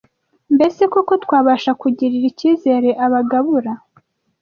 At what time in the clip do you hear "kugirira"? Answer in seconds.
1.81-2.25